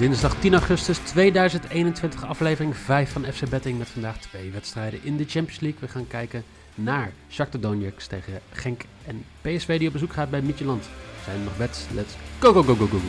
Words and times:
Dinsdag 0.00 0.34
10 0.40 0.52
augustus 0.52 0.98
2021, 0.98 2.26
aflevering 2.26 2.76
5 2.76 3.12
van 3.12 3.24
FC 3.24 3.48
Betting. 3.48 3.78
Met 3.78 3.88
vandaag 3.88 4.18
twee 4.18 4.50
wedstrijden 4.50 5.00
in 5.02 5.16
de 5.16 5.24
Champions 5.24 5.60
League. 5.60 5.80
We 5.80 5.88
gaan 5.88 6.06
kijken 6.06 6.44
naar 6.74 7.12
Shakhtar 7.30 7.60
Donetsk 7.60 8.08
tegen 8.08 8.40
Genk 8.52 8.82
en 9.06 9.24
PSV 9.40 9.78
die 9.78 9.86
op 9.86 9.92
bezoek 9.92 10.12
gaat 10.12 10.30
bij 10.30 10.42
Midtjylland. 10.42 10.88
Zijn 11.24 11.36
er 11.36 11.42
nog 11.44 11.56
bets? 11.56 11.86
Let's 11.94 12.14
go, 12.38 12.52
go, 12.52 12.62
go, 12.62 12.74
go, 12.74 12.86
go. 12.86 12.98
go. 12.98 13.04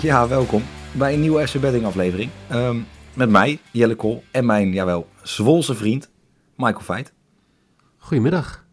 Ja, 0.00 0.28
welkom 0.28 0.62
bij 0.92 1.14
een 1.14 1.20
nieuwe 1.20 1.48
FC 1.48 1.60
Betting 1.60 1.84
aflevering. 1.84 2.30
Ehm, 2.48 2.76
met 3.14 3.30
mij, 3.30 3.58
Jelle 3.70 3.94
Kool, 3.94 4.22
en 4.30 4.46
mijn, 4.46 4.72
jawel, 4.72 5.08
Zwolse 5.22 5.74
vriend, 5.74 6.10
Michael 6.62 6.84
Veit. 6.84 7.12
Goedemiddag. 7.96 8.64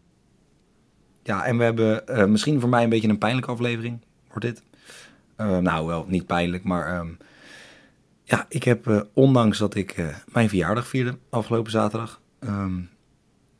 Ja, 1.22 1.44
en 1.44 1.56
we 1.56 1.64
hebben 1.64 2.06
eh, 2.06 2.24
misschien 2.24 2.60
voor 2.60 2.68
mij 2.68 2.82
een 2.82 2.88
beetje 2.88 3.08
een 3.08 3.18
pijnlijke 3.18 3.50
aflevering, 3.50 4.00
wordt 4.28 4.44
dit. 4.44 4.62
Eh, 5.36 5.58
nou, 5.58 5.86
wel 5.86 6.04
niet 6.08 6.26
pijnlijk, 6.26 6.64
maar 6.64 6.86
ehm, 6.86 7.08
ja, 8.24 8.46
ik 8.48 8.64
heb, 8.64 8.86
eh, 8.86 9.00
ondanks 9.12 9.58
dat 9.58 9.74
ik 9.74 10.14
mijn 10.32 10.48
verjaardag 10.48 10.86
vierde 10.86 11.18
afgelopen 11.30 11.70
zaterdag, 11.70 12.20
ehm, 12.38 12.80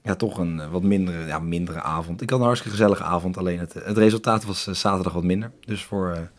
ja, 0.02 0.14
toch 0.14 0.38
een 0.38 0.70
wat 0.70 0.82
mindere, 0.82 1.26
ja, 1.26 1.38
mindere 1.38 1.80
avond. 1.80 2.22
Ik 2.22 2.30
had 2.30 2.38
een 2.38 2.44
hartstikke 2.44 2.76
gezellige 2.76 3.04
avond, 3.04 3.36
alleen 3.36 3.58
het, 3.58 3.74
het 3.74 3.98
resultaat 3.98 4.44
was 4.44 4.64
zaterdag 4.64 5.12
wat 5.12 5.24
minder. 5.24 5.52
Dus 5.64 5.84
voor 5.84 6.30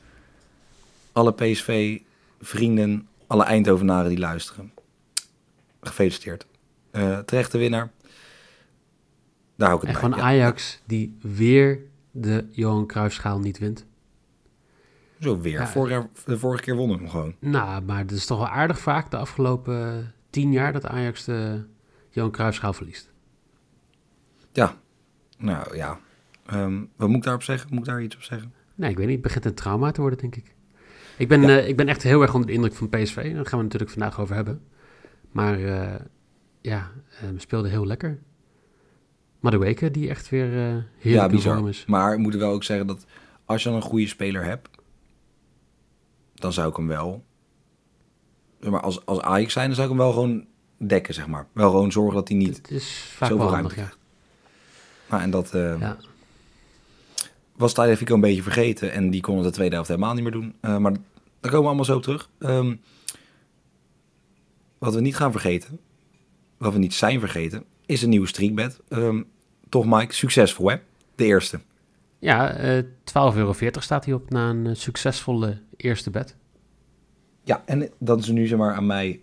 alle 1.11 1.33
PSV-vrienden, 1.33 3.07
alle 3.27 3.43
Eindhovenaren 3.43 4.09
die 4.09 4.19
luisteren, 4.19 4.71
gefeliciteerd. 5.81 6.45
Eh 6.91 7.17
terechte 7.19 7.57
winnaar. 7.57 7.91
Daar 9.55 9.67
hou 9.69 9.81
ik 9.81 9.87
En 9.87 9.89
het 9.93 10.03
gewoon 10.03 10.19
bij. 10.19 10.35
Ja. 10.35 10.41
Ajax 10.43 10.81
die 10.85 11.17
weer 11.21 11.79
de 12.11 12.47
Johan 12.51 12.87
Cruijffschaal 12.87 13.39
niet 13.39 13.57
wint. 13.59 13.85
Zo 15.19 15.39
weer. 15.39 15.59
Ja. 15.89 16.09
De 16.25 16.37
vorige 16.37 16.63
keer 16.63 16.75
wonnen 16.75 16.97
we 16.97 17.01
hem 17.03 17.11
gewoon. 17.11 17.35
Nou, 17.39 17.81
maar 17.83 17.97
het 17.97 18.11
is 18.11 18.25
toch 18.25 18.37
wel 18.37 18.47
aardig 18.47 18.79
vaak 18.79 19.11
de 19.11 19.17
afgelopen 19.17 20.13
tien 20.29 20.51
jaar 20.51 20.73
dat 20.73 20.85
Ajax 20.85 21.23
de 21.23 21.63
Johan 22.09 22.31
Cruijffschaal 22.31 22.73
verliest. 22.73 23.09
Ja, 24.51 24.75
nou 25.37 25.75
ja. 25.75 25.99
Ehm, 26.45 26.79
wat 26.95 27.07
moet 27.07 27.17
ik 27.17 27.23
daarop 27.23 27.43
zeggen? 27.43 27.69
Moet 27.69 27.79
ik 27.79 27.85
daar 27.85 28.01
iets 28.01 28.15
op 28.15 28.21
zeggen? 28.21 28.53
Nee, 28.75 28.89
ik 28.89 28.97
weet 28.97 29.05
niet. 29.05 29.15
Het 29.15 29.23
begint 29.23 29.45
een 29.45 29.53
trauma 29.53 29.91
te 29.91 30.01
worden, 30.01 30.19
denk 30.19 30.35
ik. 30.35 30.53
Ik 31.17 31.27
ben, 31.27 31.41
Ja. 31.41 31.47
eh, 31.57 31.67
ik 31.67 31.75
ben 31.77 31.87
echt 31.87 32.03
heel 32.03 32.21
erg 32.21 32.33
onder 32.33 32.47
de 32.47 32.53
indruk 32.53 32.73
van 32.73 32.89
PSV. 32.89 33.33
Daar 33.33 33.45
gaan 33.45 33.57
we 33.57 33.63
natuurlijk 33.63 33.91
vandaag 33.91 34.19
over 34.19 34.35
hebben. 34.35 34.61
Maar 35.31 35.59
eh, 35.63 35.95
ja, 36.61 36.91
eh, 37.21 37.29
we 37.29 37.39
speelden 37.39 37.71
heel 37.71 37.85
lekker. 37.85 38.19
Madueke, 39.39 39.91
die 39.91 40.09
echt 40.09 40.29
weer 40.29 40.45
eh 40.45 40.75
ja, 40.75 40.83
heerlijk 40.97 41.31
in 41.31 41.35
bizar. 41.35 41.69
is. 41.69 41.85
Maar 41.85 42.13
ik 42.13 42.19
moet 42.19 42.35
wel 42.35 42.51
ook 42.51 42.63
zeggen 42.63 42.87
dat 42.87 43.05
als 43.45 43.63
je 43.63 43.69
dan 43.69 43.77
een 43.77 43.83
goede 43.83 44.07
speler 44.07 44.43
hebt, 44.43 44.69
dan 46.33 46.53
zou 46.53 46.69
ik 46.69 46.75
hem 46.75 46.87
wel. 46.87 47.23
Maar 48.59 48.81
als, 48.81 49.05
als 49.05 49.21
Ajax 49.21 49.53
zijn, 49.53 49.65
dan 49.65 49.75
zou 49.75 49.89
ik 49.89 49.93
hem 49.93 50.03
wel 50.03 50.13
gewoon 50.13 50.45
dekken, 50.77 51.13
zeg 51.13 51.27
maar. 51.27 51.47
Wel 51.51 51.69
gewoon 51.69 51.91
zorgen 51.91 52.15
dat 52.15 52.27
hij 52.27 52.37
niet. 52.37 52.57
Het 52.57 52.71
is 52.71 52.89
vaak 52.89 53.29
zoveel 53.29 53.45
wel 53.45 53.53
ruimte 53.53 53.75
handig, 53.75 53.93
ja. 53.93 53.99
Nou, 55.09 55.23
en 55.23 55.29
dat 55.29 55.53
eh, 55.53 55.79
ja. 55.79 55.97
was 57.55 57.73
Tagliafico 57.73 58.13
een 58.13 58.21
beetje 58.21 58.43
vergeten. 58.43 58.91
En 58.91 59.09
die 59.09 59.21
kon 59.21 59.35
het 59.35 59.45
de 59.45 59.51
tweede 59.51 59.73
helft 59.73 59.89
helemaal 59.89 60.13
niet 60.13 60.23
meer 60.23 60.31
doen. 60.31 60.55
Eh, 60.61 60.77
maar 60.77 60.91
daar 60.91 61.01
komen 61.41 61.59
we 61.59 61.67
allemaal 61.67 61.85
zo 61.85 61.95
op 61.95 62.03
terug. 62.03 62.29
Ehm, 62.39 62.75
wat 64.77 64.93
we 64.93 65.01
niet 65.01 65.15
gaan 65.15 65.31
vergeten, 65.31 65.79
wat 66.61 66.73
we 66.73 66.79
niet 66.79 66.93
zijn 66.93 67.19
vergeten, 67.19 67.63
is 67.85 68.01
een 68.01 68.09
nieuwe 68.09 68.27
streakbet. 68.27 68.79
Ehm, 68.89 69.21
toch 69.69 69.85
Mike, 69.85 70.13
succesvol 70.13 70.69
hè? 70.69 70.75
De 71.15 71.25
eerste. 71.25 71.59
Ja, 72.19 72.53
eh 72.53 72.83
12,40 73.03 73.37
euro 73.37 73.53
staat 73.79 74.05
hij 74.05 74.13
op 74.13 74.29
na 74.29 74.49
een 74.49 74.67
eh, 74.67 74.75
succesvolle 74.75 75.61
eerste 75.77 76.09
bed. 76.09 76.35
Ja, 77.43 77.63
en 77.65 77.89
dat 77.97 78.19
is 78.19 78.27
nu 78.27 78.47
zeg 78.47 78.57
maar 78.57 78.75
aan 78.75 78.85
mij 78.85 79.21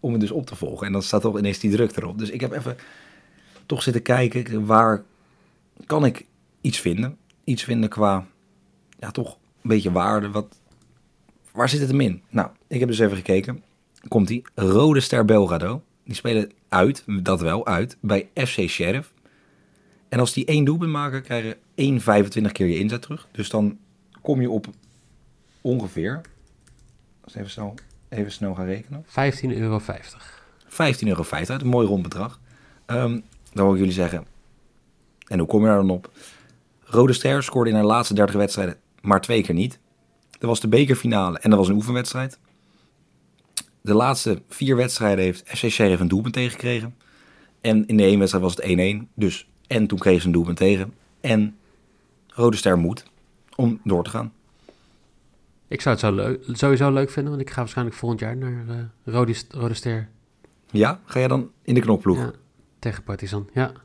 om 0.00 0.12
het 0.12 0.20
dus 0.20 0.30
op 0.30 0.46
te 0.46 0.56
volgen. 0.56 0.86
En 0.86 0.92
dan 0.92 1.02
staat 1.02 1.20
toch 1.20 1.38
ineens 1.38 1.58
die 1.58 1.70
druk 1.70 1.96
erop. 1.96 2.18
Dus 2.18 2.30
ik 2.30 2.40
heb 2.40 2.52
even 2.52 2.76
toch 3.66 3.82
zitten 3.82 4.02
kijken, 4.02 4.66
waar 4.66 5.04
kan 5.86 6.04
ik 6.04 6.26
iets 6.60 6.80
vinden? 6.80 7.16
Iets 7.44 7.64
vinden 7.64 7.88
qua, 7.88 8.26
ja 8.98 9.10
toch 9.10 9.32
een 9.32 9.68
beetje 9.68 9.92
waarde. 9.92 10.30
Wat, 10.30 10.60
waar 11.52 11.68
zit 11.68 11.80
het 11.80 11.90
hem 11.90 12.00
in? 12.00 12.22
Nou, 12.28 12.48
ik 12.66 12.80
heb 12.80 12.88
dus 12.88 12.98
even 12.98 13.16
gekeken. 13.16 13.62
Komt 14.08 14.28
die 14.28 14.42
Rode 14.54 15.00
Ster 15.00 15.24
Belgrado. 15.24 15.82
Die 16.04 16.14
spelen 16.14 16.50
uit, 16.68 17.04
dat 17.22 17.40
wel, 17.40 17.66
uit, 17.66 17.96
bij 18.00 18.28
FC 18.34 18.58
Sheriff. 18.68 19.12
En 20.08 20.20
als 20.20 20.32
die 20.32 20.44
één 20.44 20.64
doelpunt 20.64 20.90
maken, 20.90 21.22
krijgen 21.22 21.54
1,25 21.54 22.52
keer 22.52 22.66
je 22.66 22.78
inzet 22.78 23.02
terug. 23.02 23.28
Dus 23.32 23.50
dan 23.50 23.78
kom 24.20 24.40
je 24.40 24.50
op 24.50 24.66
ongeveer, 25.60 26.20
als 27.24 27.34
even 27.34 27.50
snel, 27.50 27.74
even 28.08 28.32
snel 28.32 28.54
gaan 28.54 28.66
rekenen, 28.66 29.04
15,50 29.04 29.12
euro. 29.42 29.80
15,50 29.80 29.86
euro. 31.00 31.24
Een 31.46 31.66
mooi 31.66 31.86
rond 31.86 32.02
bedrag. 32.02 32.40
Ehm, 32.86 33.20
dan 33.52 33.64
wil 33.64 33.72
ik 33.72 33.78
jullie 33.78 33.92
zeggen, 33.92 34.26
en 35.26 35.38
hoe 35.38 35.48
kom 35.48 35.60
je 35.60 35.66
daar 35.66 35.76
dan 35.76 35.90
op? 35.90 36.10
Rode 36.80 37.12
Ster 37.12 37.42
scoorde 37.42 37.70
in 37.70 37.76
haar 37.76 37.84
laatste 37.84 38.14
30 38.14 38.36
wedstrijden 38.36 38.76
maar 39.04 39.20
twee 39.20 39.42
keer 39.42 39.54
niet. 39.54 39.78
Dat 40.30 40.48
was 40.48 40.60
de 40.60 40.68
bekerfinale 40.68 41.38
en 41.38 41.50
dat 41.50 41.58
was 41.58 41.68
een 41.68 41.74
oefenwedstrijd. 41.74 42.38
De 43.84 43.94
laatste 43.94 44.42
vier 44.48 44.76
wedstrijden 44.76 45.24
heeft 45.24 45.48
FC 45.48 45.68
Sheriff 45.68 46.00
een 46.00 46.08
doelpunt 46.08 46.34
tegengekregen. 46.34 46.94
En 47.60 47.86
in 47.86 47.96
de 47.96 48.02
één 48.02 48.18
wedstrijd 48.18 48.44
was 48.44 48.56
het 48.56 49.04
1-1. 49.04 49.08
Dus 49.14 49.48
en 49.66 49.86
toen 49.86 49.98
kreeg 49.98 50.20
ze 50.20 50.26
een 50.26 50.32
doelpunt 50.32 50.56
tegen. 50.56 50.94
En 51.20 51.56
Rode 52.28 52.56
Ster 52.56 52.78
moet 52.78 53.04
om 53.56 53.80
door 53.84 54.04
te 54.04 54.10
gaan. 54.10 54.32
Ik 55.68 55.80
zou 55.80 55.94
het 55.94 56.04
zo 56.04 56.14
leuk, 56.14 56.44
sowieso 56.52 56.92
leuk 56.92 57.10
vinden, 57.10 57.32
want 57.32 57.44
ik 57.44 57.50
ga 57.50 57.56
waarschijnlijk 57.60 57.96
volgend 57.96 58.20
jaar 58.20 58.36
naar 58.36 58.68
eh 58.68 59.14
Rode, 59.14 59.34
Rode 59.48 59.74
Ster 59.74 60.08
Ja, 60.70 61.00
ga 61.04 61.18
jij 61.18 61.28
dan 61.28 61.50
in 61.62 61.74
de 61.74 61.80
knopploeg? 61.80 62.18
ja, 62.18 62.32
tegen 62.78 63.02
Partizan. 63.02 63.48
Ja. 63.52 63.66
Dat, 63.66 63.82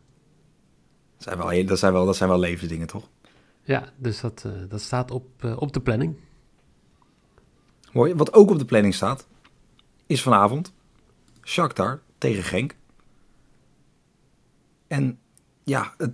zijn 1.17 1.37
wel, 1.37 1.65
dat, 1.65 1.79
zijn 1.79 1.93
wel, 1.93 2.05
dat 2.05 2.15
zijn 2.15 2.29
wel 2.29 2.39
levensdingen, 2.39 2.87
toch? 2.87 3.09
Ja, 3.63 3.89
dus 3.97 4.21
dat, 4.21 4.43
eh, 4.45 4.51
dat 4.69 4.81
staat 4.81 5.11
op, 5.11 5.43
eh, 5.43 5.61
op 5.61 5.73
de 5.73 5.81
planning. 5.81 6.15
Mooi. 7.91 8.13
Wat 8.15 8.33
ook 8.33 8.49
op 8.49 8.59
de 8.59 8.65
planning 8.65 8.93
staat, 8.93 9.27
is 10.09 10.21
vanavond 10.21 10.73
Shakhtar 11.43 12.01
tegen 12.17 12.43
Genk. 12.43 12.75
En 14.87 15.19
ja, 15.63 15.93
het, 15.97 16.11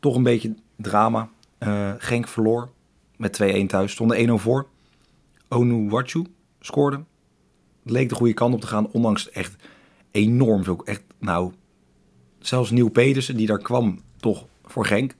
toch 0.00 0.16
een 0.16 0.22
beetje 0.22 0.54
drama. 0.76 1.28
Eh, 1.58 1.92
Genk 1.98 2.28
verloor 2.28 2.70
met 3.16 3.42
2-1 3.42 3.66
thuis. 3.66 3.92
Stonden 3.92 4.28
1-0 4.28 4.32
voor. 4.32 4.68
Onu 5.48 5.88
Wachu 5.88 6.26
scoorde. 6.60 6.96
Het 7.82 7.92
leek 7.92 8.08
de 8.08 8.14
goede 8.14 8.34
kant 8.34 8.54
op 8.54 8.60
te 8.60 8.66
gaan, 8.66 8.90
ondanks 8.90 9.30
echt 9.30 9.56
enorm 10.10 10.64
veel. 10.64 10.84
Echt, 10.84 11.02
nou, 11.18 11.52
zelfs 12.38 12.70
Nieuw 12.70 12.90
Pedersen, 12.90 13.36
die 13.36 13.46
daar 13.46 13.62
kwam 13.62 14.00
toch 14.16 14.46
voor 14.64 14.86
Genk. 14.86 15.14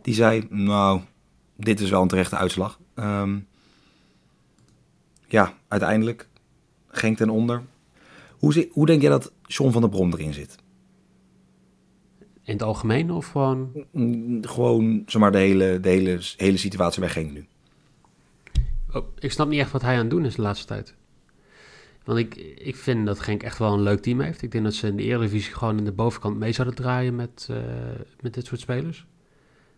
Die 0.00 0.14
zei, 0.14 0.46
nou, 0.50 1.00
dit 1.56 1.80
is 1.80 1.90
wel 1.90 2.02
een 2.02 2.08
terechte 2.08 2.36
uitslag. 2.36 2.78
Ehm, 2.94 3.38
ja, 5.28 5.54
uiteindelijk 5.68 6.28
Genk 6.92 7.16
ten 7.16 7.30
onder. 7.30 7.62
Hoe, 8.38 8.68
hoe 8.70 8.86
denk 8.86 9.00
jij 9.00 9.10
dat 9.10 9.32
John 9.42 9.72
van 9.72 9.80
der 9.80 9.90
Brom 9.90 10.12
erin 10.12 10.32
zit? 10.32 10.56
In 12.42 12.52
het 12.52 12.62
algemeen 12.62 13.10
of 13.10 13.26
gewoon... 13.26 13.86
Gewoon 14.40 15.02
zomaar 15.06 15.32
de 15.32 15.38
hele, 15.38 15.80
de 15.80 15.88
hele, 15.88 16.18
hele 16.36 16.56
situatie 16.56 17.00
bij 17.00 17.08
Genk 17.08 17.32
nu. 17.32 17.46
Oh, 18.92 19.06
ik 19.18 19.32
snap 19.32 19.48
niet 19.48 19.60
echt 19.60 19.70
wat 19.70 19.82
hij 19.82 19.94
aan 19.94 20.00
het 20.00 20.10
doen 20.10 20.24
is 20.24 20.34
de 20.34 20.42
laatste 20.42 20.66
tijd. 20.66 20.94
Want 22.04 22.18
ik, 22.18 22.34
ik 22.58 22.76
vind 22.76 23.06
dat 23.06 23.20
Genk 23.20 23.42
echt 23.42 23.58
wel 23.58 23.72
een 23.72 23.82
leuk 23.82 24.00
team 24.00 24.20
heeft. 24.20 24.42
Ik 24.42 24.50
denk 24.50 24.64
dat 24.64 24.74
ze 24.74 24.86
in 24.86 24.96
de 24.96 25.02
Eredivisie 25.02 25.54
gewoon 25.54 25.78
in 25.78 25.84
de 25.84 25.92
bovenkant 25.92 26.38
mee 26.38 26.52
zouden 26.52 26.76
draaien 26.76 27.14
met, 27.14 27.48
eh, 27.50 27.56
met 28.20 28.34
dit 28.34 28.46
soort 28.46 28.60
spelers. 28.60 29.06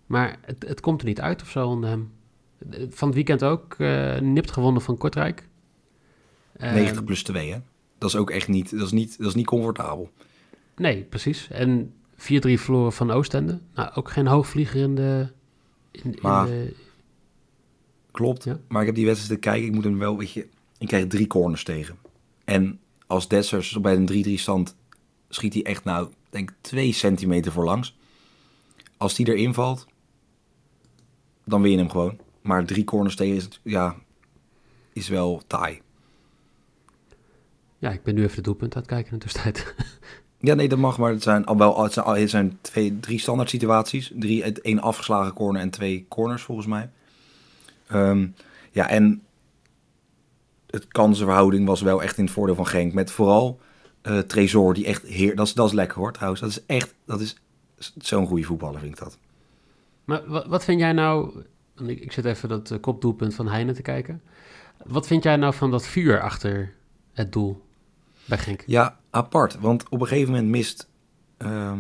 Maar 0.07 0.39
het, 0.41 0.65
het 0.69 0.81
komt 0.81 1.01
er 1.01 1.07
niet 1.07 1.21
uit 1.21 1.43
of 1.43 1.51
zo 1.51 1.69
onder 1.69 1.91
hem. 1.91 2.13
Van 2.89 3.09
het 3.09 3.17
weekend 3.17 3.43
ook 3.43 3.75
eh, 3.79 4.19
nipt 4.19 4.51
gewonnen 4.51 4.83
van 4.83 4.99
Kortrijk. 4.99 5.49
Ehm, 6.57 6.75
90 6.75 7.05
plus 7.05 7.23
2, 7.23 7.53
hè? 7.53 7.59
Dat 7.99 8.09
is 8.09 8.17
ook 8.17 8.31
echt 8.31 8.49
niet, 8.49 8.71
dat 8.71 8.87
is 8.87 8.93
niet, 8.93 9.19
dat 9.19 9.27
is 9.29 9.35
niet 9.35 9.47
comfortabel. 9.47 10.11
Nee, 10.77 11.03
precies. 11.03 11.49
En 11.51 11.95
4-3 12.17 12.59
verloren 12.61 12.93
van 12.93 13.11
Oostende. 13.11 13.61
Nou, 13.75 13.91
ook 13.95 14.11
geen 14.11 14.27
hoogvlieger 14.27 14.81
in 14.81 14.95
de... 14.95 15.29
In, 15.91 16.03
in 16.05 16.19
Maar- 16.23 16.47
de 16.47 16.75
Klopt. 18.11 18.45
Ja. 18.45 18.59
Maar 18.69 18.81
ik 18.81 18.87
heb 18.87 18.97
die 18.97 19.07
wedstrijd 19.07 19.41
te 19.43 19.49
kijken. 19.49 19.69
Ik 19.69 19.75
moet 19.75 19.85
hem 19.85 19.99
wel, 19.99 20.19
weet 20.19 20.33
je, 20.33 20.49
ik 20.79 20.87
krijg 20.89 21.07
drie 21.07 21.27
corners 21.27 21.65
tegen. 21.65 21.99
En 22.45 22.81
als 23.07 23.29
Dessers 23.29 23.81
bij 23.81 23.95
een 23.97 24.25
3-3 24.39 24.41
stand 24.41 24.77
schiet 25.29 25.55
hij 25.55 25.63
echt, 25.63 25.85
nou, 25.85 26.07
ik 26.07 26.13
denk 26.31 26.53
twee 26.61 26.93
centimeter 26.93 27.53
voor 27.53 27.65
langs. 27.65 27.97
Als 28.97 29.15
die 29.15 29.29
erin 29.29 29.55
valt, 29.55 29.87
dan 31.45 31.63
win 31.63 31.71
je 31.71 31.77
hem 31.79 31.91
gewoon. 31.91 32.19
Maar 32.43 32.65
drie 32.67 32.85
corners 32.85 33.17
tegen 33.17 33.37
is, 33.37 33.61
ja, 33.63 33.97
is 34.93 35.09
wel 35.09 35.43
taai. 35.47 35.81
Ja, 37.85 37.91
ik 37.91 38.03
ben 38.03 38.15
nu 38.15 38.23
even 38.23 38.37
de 38.37 38.43
doelpunt 38.43 38.75
aan 38.75 38.81
het 38.83 38.91
kijken 38.91 39.13
in 39.13 39.19
de 39.19 39.25
tussentijd. 39.25 39.75
Ja, 40.41 40.55
nee, 40.55 40.69
dat 40.69 40.79
mag, 40.79 40.99
maar 40.99 41.11
het 41.11 41.23
zijn 41.23 41.45
al 41.47 41.57
wel 41.57 41.83
het 41.83 41.93
zijn, 41.93 42.05
al- 42.05 42.15
het 42.17 42.31
zijn 42.31 42.59
twee, 42.61 43.01
drie 43.01 43.19
standaard 43.19 43.51
situaties. 43.51 44.13
Drie, 44.15 44.43
het- 44.43 44.61
één 44.61 44.81
afgeslagen 44.81 45.33
corner 45.33 45.61
en 45.63 45.71
twee 45.71 46.07
corners 46.09 46.43
volgens 46.43 46.67
mij. 46.67 46.91
Ehm, 47.87 48.27
ja, 48.71 48.89
en 48.89 49.23
het 50.71 50.89
kansenverhouding 50.89 51.67
was 51.67 51.83
wel 51.83 52.03
echt 52.03 52.19
in 52.19 52.25
het 52.25 52.33
voordeel 52.33 52.55
van 52.55 52.67
Genk. 52.67 52.93
Met 52.93 53.11
vooral 53.11 53.61
eh 54.03 54.19
Tresor, 54.19 54.75
die 54.75 54.87
echt 54.87 55.03
heer, 55.03 55.37
dat 55.37 55.47
is, 55.47 55.53
dat 55.55 55.67
is 55.67 55.73
lekker 55.73 55.99
hoor 55.99 56.13
trouwens. 56.13 56.41
Dat 56.41 56.51
is 56.51 56.63
echt, 56.67 56.95
dat 57.05 57.21
is 57.21 57.37
zo'n 57.99 58.27
goede 58.27 58.43
voetballer 58.45 58.81
vind 58.81 58.93
ik 58.93 58.99
dat. 58.99 59.19
Maar 60.05 60.23
wat, 60.27 60.47
wat 60.47 60.65
vind 60.65 60.81
jij 60.81 60.93
nou... 60.93 61.43
Ik, 61.87 62.01
ik 62.01 62.13
zit 62.13 62.25
even 62.25 62.49
dat 62.49 62.71
eh, 62.71 62.81
kopdoelpunt 62.81 63.35
van 63.35 63.49
Heine 63.49 63.73
te 63.73 63.83
kijken. 63.83 64.23
Wat 64.87 65.07
vind 65.07 65.23
jij 65.23 65.37
nou 65.37 65.55
van 65.55 65.71
dat 65.71 65.87
vuur 65.87 66.21
achter 66.21 66.75
het 67.13 67.33
doel 67.33 67.63
bij 68.25 68.39
Genk? 68.39 68.63
Ja, 68.67 68.99
apart. 69.11 69.59
Want 69.61 69.89
op 69.89 70.01
een 70.01 70.07
gegeven 70.07 70.33
moment 70.33 70.51
mist, 70.51 70.89
ehm, 71.37 71.79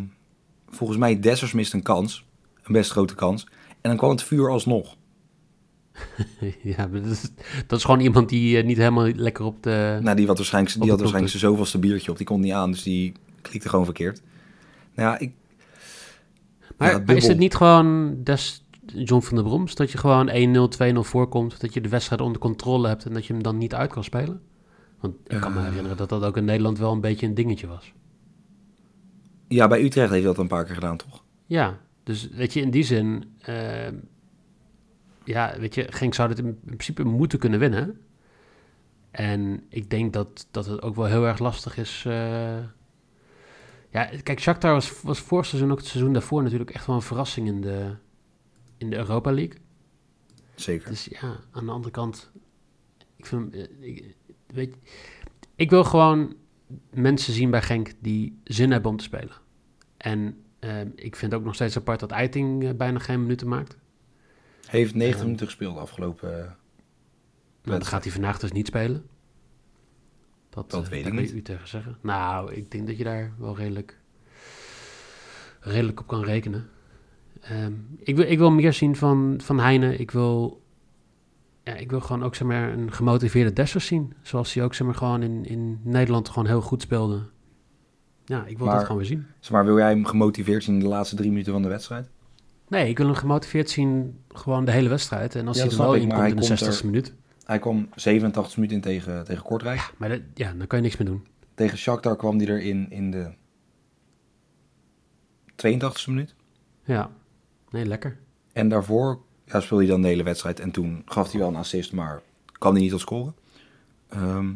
volgens 0.68 0.98
mij 0.98 1.20
Dessers 1.20 1.52
mist 1.52 1.72
een 1.72 1.82
kans. 1.82 2.26
Een 2.62 2.72
best 2.72 2.90
grote 2.90 3.14
kans. 3.14 3.44
En 3.80 3.90
dan 3.90 3.96
kwam 3.96 4.10
het 4.10 4.22
vuur 4.22 4.50
alsnog. 4.50 4.96
ja, 6.62 6.86
dat 6.86 7.04
is, 7.04 7.30
dat 7.66 7.78
is 7.78 7.84
gewoon 7.84 8.00
iemand 8.00 8.28
die 8.28 8.58
eh, 8.58 8.64
niet 8.64 8.76
helemaal 8.76 9.08
lekker 9.08 9.44
op 9.44 9.62
de... 9.62 9.98
Nou, 10.02 10.16
die 10.16 10.26
had 10.26 10.36
waarschijnlijk, 10.36 10.80
die 10.80 10.90
had 10.90 10.98
waarschijnlijk 10.98 11.32
zijn 11.32 11.50
zoveelste 11.50 11.78
biertje 11.78 12.10
op. 12.10 12.16
Die 12.16 12.26
kon 12.26 12.40
niet 12.40 12.52
aan, 12.52 12.70
dus 12.70 12.82
die 12.82 13.12
klikte 13.42 13.68
gewoon 13.68 13.84
verkeerd. 13.84 14.22
Nou 14.94 15.10
ja, 15.10 15.18
ik... 15.18 15.32
Maar, 16.76 16.90
ja, 16.90 17.02
maar 17.06 17.16
is 17.16 17.26
het 17.26 17.38
niet 17.38 17.54
gewoon 17.54 18.16
des 18.22 18.64
John 18.86 19.22
van 19.22 19.34
der 19.34 19.44
Broms 19.44 19.74
dat 19.74 19.92
je 19.92 19.98
gewoon 19.98 20.28
1-0, 20.78 20.94
2-0 20.94 20.98
voorkomt, 20.98 21.60
dat 21.60 21.74
je 21.74 21.80
de 21.80 21.88
wedstrijd 21.88 22.20
onder 22.20 22.40
controle 22.40 22.88
hebt 22.88 23.04
en 23.04 23.12
dat 23.12 23.26
je 23.26 23.32
hem 23.32 23.42
dan 23.42 23.58
niet 23.58 23.74
uit 23.74 23.92
kan 23.92 24.04
spelen? 24.04 24.40
Want 25.04 25.16
ik 25.26 25.40
kan 25.40 25.52
me 25.52 25.60
herinneren 25.60 25.96
dat 25.96 26.08
dat 26.08 26.22
ook 26.24 26.36
in 26.36 26.44
Nederland 26.44 26.78
wel 26.78 26.92
een 26.92 27.00
beetje 27.00 27.26
een 27.26 27.34
dingetje 27.34 27.66
was. 27.66 27.92
Ja, 29.48 29.68
bij 29.68 29.82
Utrecht 29.82 30.10
heeft 30.10 30.24
dat 30.24 30.38
een 30.38 30.48
paar 30.48 30.64
keer 30.64 30.74
gedaan, 30.74 30.96
toch? 30.96 31.24
Ja, 31.46 31.80
dus 32.02 32.28
weet 32.28 32.52
je, 32.52 32.60
in 32.60 32.70
die 32.70 32.82
zin, 32.82 33.34
eh, 33.40 33.92
ja, 35.24 35.54
weet 35.58 35.74
je, 35.74 35.92
Genk 35.92 36.14
zou 36.14 36.28
dit 36.28 36.38
in 36.38 36.60
principe 36.64 37.04
moeten 37.04 37.38
kunnen 37.38 37.58
winnen. 37.58 38.00
En 39.10 39.62
ik 39.68 39.90
denk 39.90 40.12
dat, 40.12 40.46
dat 40.50 40.66
het 40.66 40.82
ook 40.82 40.94
wel 40.94 41.04
heel 41.06 41.26
erg 41.26 41.38
lastig 41.38 41.76
is. 41.76 42.04
eh. 42.06 42.58
ja, 43.90 44.10
kijk, 44.22 44.40
Shakhtar 44.40 44.72
was, 44.72 45.02
was 45.02 45.20
vorig 45.20 45.46
seizoen, 45.46 45.70
ook 45.70 45.78
het 45.78 45.86
seizoen 45.86 46.12
daarvoor 46.12 46.42
natuurlijk 46.42 46.70
echt 46.70 46.86
wel 46.86 46.96
een 46.96 47.02
verrassing 47.02 47.46
in 47.46 47.60
de, 47.60 47.94
in 48.76 48.90
de 48.90 48.96
Europa 48.96 49.32
League. 49.32 49.58
Zeker. 50.54 50.88
Dus 50.88 51.04
ja, 51.04 51.40
aan 51.50 51.66
de 51.66 51.72
andere 51.72 51.92
kant, 51.92 52.30
ik 53.16 53.26
vind, 53.26 53.54
eh, 53.54 53.64
ik, 53.80 54.16
weet, 54.54 54.76
ik 55.54 55.70
wil 55.70 55.84
gewoon 55.84 56.34
mensen 56.90 57.32
zien 57.32 57.50
bij 57.50 57.62
Genk 57.62 57.92
die 58.00 58.38
zin 58.44 58.70
hebben 58.70 58.90
om 58.90 58.96
te 58.96 59.04
spelen. 59.04 59.34
En 59.96 60.42
eh, 60.58 60.80
ik 60.94 61.16
vind 61.16 61.34
ook 61.34 61.44
nog 61.44 61.54
steeds 61.54 61.76
apart 61.76 62.00
dat 62.00 62.10
Eiting 62.10 62.64
eh, 62.64 62.70
bijna 62.74 62.98
geen 62.98 63.20
minuten 63.22 63.48
maakt. 63.48 63.76
Heeft 64.66 64.94
90 64.94 65.18
Ja. 65.18 65.24
minuten 65.24 65.46
gespeeld 65.46 65.76
afgelopen... 65.78 66.30
eh, 66.32 66.50
Nou, 67.62 67.78
dan 67.78 67.84
gaat 67.84 68.02
hij 68.04 68.12
vandaag 68.12 68.38
dus 68.38 68.52
niet 68.52 68.66
spelen. 68.66 69.06
Dat, 70.50 70.70
Dat 70.70 70.84
eh, 70.84 70.90
weet 70.90 71.06
ik 71.06 71.12
niet. 71.12 71.32
u 71.32 71.42
tegen 71.42 71.68
zeggen. 71.68 71.98
Nou, 72.00 72.52
ik 72.52 72.70
denk 72.70 72.86
dat 72.86 72.96
je 72.98 73.04
daar 73.04 73.32
wel 73.38 73.56
redelijk, 73.56 73.98
redelijk 75.60 76.00
op 76.00 76.06
kan 76.06 76.24
rekenen. 76.24 76.68
Ehm, 77.40 77.72
ik, 77.98 78.16
wil, 78.16 78.26
ik 78.30 78.38
wil 78.38 78.50
meer 78.50 78.72
zien 78.72 78.96
van, 78.96 79.40
van 79.42 79.60
Heine. 79.60 79.96
Ik 79.96 80.10
wil, 80.10 80.62
ja, 81.64 81.74
ik 81.74 81.90
wil 81.90 82.00
gewoon 82.00 82.24
ook 82.24 82.34
zeg 82.34 82.48
maar, 82.48 82.72
een 82.72 82.92
gemotiveerde 82.92 83.52
Dessers 83.52 83.86
zien. 83.86 84.12
Zoals 84.22 84.54
hij 84.54 84.64
ook 84.64 84.74
zeg 84.74 84.86
maar, 84.86 84.96
gewoon 84.96 85.22
in, 85.22 85.44
in 85.44 85.80
Nederland 85.82 86.28
gewoon 86.28 86.46
heel 86.48 86.60
goed 86.60 86.82
speelde. 86.82 87.22
Ja, 88.24 88.44
ik 88.46 88.56
wil 88.58 88.66
Maar- 88.66 88.74
dat 88.74 88.84
gewoon 88.84 88.98
weer 88.98 89.06
zien. 89.10 89.26
zeg 89.40 89.50
maar, 89.52 89.64
wil 89.64 89.76
jij 89.78 89.88
hem 89.88 90.04
gemotiveerd 90.04 90.64
zien 90.64 90.74
in 90.74 90.80
de 90.80 90.86
laatste 90.86 91.16
drie 91.16 91.30
minuten 91.30 91.52
van 91.52 91.62
de 91.62 91.68
wedstrijd? 91.68 92.08
Nee, 92.68 92.88
ik 92.88 92.96
wil 92.98 93.06
hem 93.06 93.14
gemotiveerd 93.14 93.70
zien 93.70 94.18
gewoon 94.28 94.64
de 94.64 94.70
hele 94.72 94.88
wedstrijd. 94.88 95.34
En 95.34 95.46
als 95.48 95.56
Ja, 95.56 95.62
hij 95.62 95.72
er 95.72 95.78
wel 95.78 95.94
ik, 95.94 96.02
in 96.02 96.08
komt 96.08 96.20
in 96.28 96.36
de 96.36 96.46
komt 96.46 96.80
60ste 96.80 96.84
minuut. 96.84 97.14
Hij 97.44 97.58
kwam 97.58 97.88
87 97.94 98.56
minuten 98.56 98.76
in 98.76 98.82
tegen, 98.82 99.24
tegen 99.24 99.42
Kortrijk. 99.44 99.92
Maar 99.98 100.08
dat, 100.08 100.20
ja, 100.34 100.52
dan 100.52 100.66
kan 100.66 100.78
je 100.78 100.84
niks 100.84 100.96
meer 100.96 101.08
doen. 101.08 101.26
Tegen 101.54 101.78
Shakhtar 101.78 102.16
kwam 102.16 102.36
hij 102.38 102.46
erin 102.46 102.90
in 102.90 103.10
de 103.10 103.32
82e 105.56 106.06
minuut. 106.08 106.34
Ja, 106.84 107.10
nee, 107.70 107.86
lekker. 107.86 108.18
En 108.52 108.68
daarvoor 108.68 109.20
ja, 109.46 109.60
speelde 109.60 109.82
hij 109.84 109.92
dan 109.92 110.02
de 110.02 110.08
hele 110.08 110.22
wedstrijd. 110.22 110.60
En 110.60 110.70
toen 110.70 111.02
gaf 111.06 111.30
hij 111.30 111.40
wel 111.40 111.48
een 111.48 111.56
assist, 111.56 111.92
maar 111.92 112.22
kwam 112.52 112.72
hij 112.72 112.82
niet 112.82 112.90
tot 112.90 113.00
scoren. 113.00 113.34
Ehm, 114.08 114.52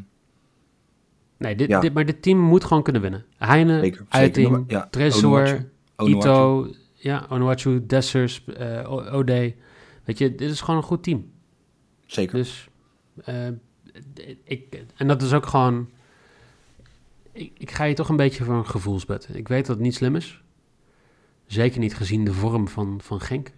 Nee, 1.37 1.55
dit, 1.56 1.69
Ja. 1.69 1.81
dit, 1.81 1.94
maar 1.94 2.06
dit 2.06 2.23
team 2.23 2.38
moet 2.38 2.64
gewoon 2.64 2.82
kunnen 2.82 3.02
winnen. 3.02 3.25
Heine, 3.37 3.73
Zeker, 3.81 3.96
zeker. 3.99 4.06
Uiting, 4.08 4.64
Ja, 4.67 4.88
Tresor. 4.90 5.64
Ito, 6.05 6.67
ja, 6.94 7.26
Onuachu, 7.31 7.87
Dessers, 7.87 8.44
O- 8.87 9.05
Ode. 9.11 9.55
Weet 10.05 10.19
je, 10.19 10.35
dit 10.35 10.50
is 10.50 10.61
gewoon 10.61 10.76
een 10.76 10.87
goed 10.87 11.02
team. 11.02 11.31
Zeker. 12.06 12.35
Dus, 12.37 12.69
eh, 13.25 13.49
ik, 14.44 14.85
en 14.96 15.08
dat 15.08 15.23
is 15.23 15.32
ook 15.32 15.46
gewoon... 15.46 15.88
Ik, 17.32 17.52
ik 17.58 17.70
ga 17.70 17.85
je 17.85 17.94
toch 17.94 18.08
een 18.08 18.17
beetje 18.17 18.44
voor 18.44 18.55
een 18.55 18.67
gevoelsbed. 18.67 19.29
Ik 19.32 19.49
weet 19.49 19.67
dat 19.67 19.76
het 19.76 19.85
niet 19.85 19.94
slim 19.94 20.17
is. 20.17 20.43
Zeker 21.46 21.81
niet 21.81 21.94
gezien 21.96 22.25
de 22.25 22.32
vorm 22.32 22.69
van, 22.69 23.00
van 23.02 23.20
Genk. 23.20 23.50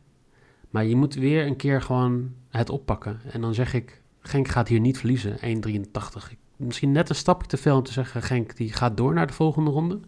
Maar 0.70 0.84
je 0.84 0.96
moet 0.96 1.14
weer 1.14 1.46
een 1.46 1.56
keer 1.56 1.82
gewoon 1.82 2.32
het 2.48 2.70
oppakken. 2.70 3.20
En 3.32 3.40
dan 3.40 3.54
zeg 3.54 3.74
ik, 3.74 4.00
Genk 4.20 4.48
gaat 4.48 4.68
hier 4.68 4.80
niet 4.80 4.98
verliezen, 4.98 5.36
1,83. 5.40 6.32
Misschien 6.56 6.92
net 6.92 7.08
een 7.08 7.14
stapje 7.14 7.48
te 7.48 7.56
veel 7.56 7.76
om 7.76 7.82
te 7.82 7.92
zeggen, 7.92 8.22
Genk 8.22 8.56
die 8.56 8.72
gaat 8.72 8.96
door 8.96 9.14
naar 9.14 9.26
de 9.26 9.32
volgende 9.32 9.70
ronde. 9.70 10.00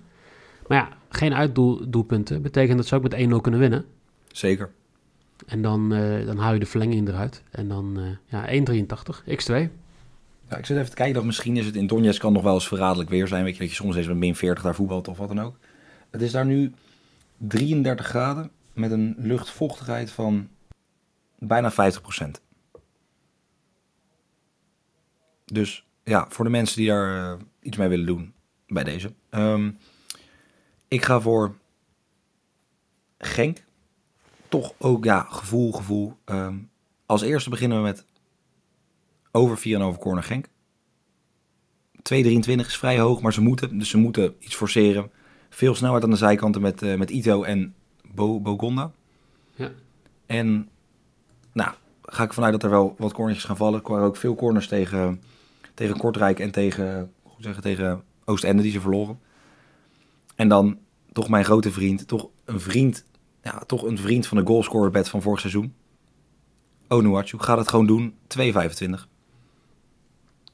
Maar 0.66 0.78
ja, 0.78 0.88
geen 1.08 1.34
uitdoelpunten. 1.34 2.42
Betekent 2.42 2.76
dat 2.76 2.86
ze 2.86 2.94
ook 2.94 3.02
met 3.02 3.14
1-0 3.14 3.40
kunnen 3.40 3.60
winnen. 3.60 3.84
Zeker. 4.28 4.70
En 5.46 5.62
dan, 5.62 5.94
eh, 5.94 6.26
dan 6.26 6.36
haal 6.36 6.52
je 6.52 6.58
de 6.58 6.66
verlenging 6.66 7.08
eruit. 7.08 7.42
En 7.50 7.68
dan, 7.68 7.98
eh 7.98 8.04
ja, 8.24 8.48
1,83. 8.48 9.24
X2. 9.26 9.70
Ja, 10.48 10.56
ik 10.56 10.66
zit 10.66 10.76
even 10.76 10.90
te 10.90 10.96
kijken 10.96 11.14
dat 11.14 11.24
misschien 11.24 11.56
is 11.56 11.66
het 11.66 11.76
in 11.76 11.86
Donetsk 11.86 12.20
kan 12.20 12.32
nog 12.32 12.42
wel 12.42 12.54
eens 12.54 12.68
verraderlijk 12.68 13.10
weer 13.10 13.28
zijn. 13.28 13.44
Weet 13.44 13.54
je, 13.54 13.60
dat 13.60 13.68
je 13.68 13.74
soms 13.74 13.96
eens 13.96 14.06
met 14.06 14.16
min 14.16 14.36
40 14.36 14.62
daar 14.62 14.74
voetbalt 14.74 15.08
of 15.08 15.18
wat 15.18 15.28
dan 15.28 15.40
ook. 15.40 15.56
Het 16.10 16.22
is 16.22 16.32
daar 16.32 16.46
nu 16.46 16.72
33 17.36 18.06
graden 18.06 18.50
met 18.72 18.90
een 18.90 19.14
luchtvochtigheid 19.18 20.10
van 20.10 20.48
bijna 21.38 21.72
50%. 21.72 21.74
Dus 25.44 25.86
ja, 26.04 26.26
voor 26.28 26.44
de 26.44 26.50
mensen 26.50 26.76
die 26.76 26.88
daar 26.88 27.32
eh, 27.32 27.38
iets 27.60 27.76
mee 27.76 27.88
willen 27.88 28.06
doen 28.06 28.34
bij 28.66 28.84
deze. 28.84 29.12
Ehm, 29.30 29.70
ik 30.88 31.04
ga 31.04 31.20
voor 31.20 31.54
Genk. 33.18 33.64
Toch 34.48 34.74
ook, 34.78 35.04
ja, 35.04 35.26
gevoel, 35.30 35.72
gevoel. 35.72 36.16
Ehm, 36.24 36.58
als 37.06 37.22
eerste 37.22 37.50
beginnen 37.50 37.78
we 37.78 37.84
met 37.84 38.04
over 39.30 39.58
4,5 39.58 39.98
corner 39.98 40.22
Genk. 40.22 40.46
2,23 42.02 42.66
is 42.66 42.78
vrij 42.78 42.98
hoog, 42.98 43.20
maar 43.20 43.32
ze 43.32 43.40
moeten, 43.40 43.78
dus 43.78 43.88
ze 43.88 43.98
moeten 43.98 44.36
iets 44.38 44.54
forceren. 44.54 45.10
Veel 45.50 45.74
snelheid 45.74 46.04
aan 46.04 46.10
de 46.10 46.16
zijkanten 46.16 46.60
met, 46.60 46.82
eh, 46.82 46.94
met 46.94 47.10
Ito 47.10 47.42
en 47.42 47.74
Bo, 48.14 48.40
Bogonda. 48.40 48.92
Ja. 49.54 49.70
En 50.26 50.68
nou, 51.52 51.74
ga 52.02 52.22
ik 52.22 52.32
vanuit 52.32 52.52
dat 52.52 52.62
er 52.62 52.70
wel 52.70 52.94
wat 52.98 53.12
cornertjes 53.12 53.44
gaan 53.44 53.56
vallen. 53.56 53.82
Er 53.82 53.90
waren 53.90 54.06
ook 54.06 54.16
veel 54.16 54.34
corners 54.34 54.68
tegen, 54.68 55.22
tegen 55.74 55.96
Kortrijk 55.96 56.40
en 56.40 56.50
tegen, 56.50 57.12
hoe 57.22 57.42
zeggen, 57.42 57.62
tegen 57.62 58.02
Oostende 58.24 58.62
die 58.62 58.72
ze 58.72 58.80
verloren. 58.80 59.20
En 60.34 60.48
dan 60.48 60.78
toch 61.12 61.28
mijn 61.28 61.44
grote 61.44 61.72
vriend, 61.72 62.08
toch 62.08 62.28
een 62.44 62.60
vriend, 62.60 63.04
ja, 63.42 63.58
toch 63.58 63.82
een 63.82 63.98
vriend 63.98 64.26
van 64.26 64.36
de 64.36 64.46
goalscorer 64.46 64.90
bed 64.90 65.08
van 65.08 65.22
vorig 65.22 65.40
seizoen. 65.40 65.74
Onuachu 66.88 67.38
gaat 67.38 67.58
het 67.58 67.68
gewoon 67.68 67.86
doen, 67.86 68.14
2,25. 68.38 68.44